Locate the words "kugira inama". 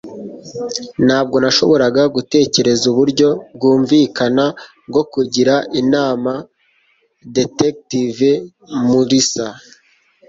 5.13-6.31